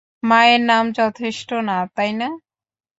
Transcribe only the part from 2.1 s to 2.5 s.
না?